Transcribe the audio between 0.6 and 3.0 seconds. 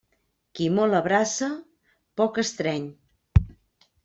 molt abraça, poc estreny.